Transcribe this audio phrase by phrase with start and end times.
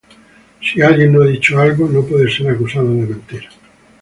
[0.63, 3.43] Si alguien no ha dicho algo, no puede ser acusado de mentir.